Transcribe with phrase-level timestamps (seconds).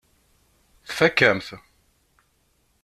[0.87, 1.47] Tfakk-am-t.